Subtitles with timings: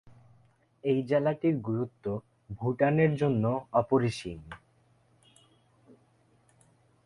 [0.83, 2.05] এই জেলাটির গুরুত্ব
[2.59, 3.43] ভুটানের জন্য
[3.71, 4.39] অপরিসীম।